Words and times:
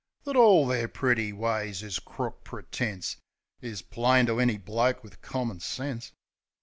That 0.23 0.35
all 0.35 0.65
their 0.65 0.87
pretty 0.87 1.31
ways 1.31 1.83
is 1.83 1.99
crook 1.99 2.43
pretence 2.43 3.17
Is 3.61 3.83
plain 3.83 4.25
to 4.25 4.39
any 4.39 4.57
bloke 4.57 5.03
wiv 5.03 5.21
common 5.21 5.59
sense. 5.59 6.11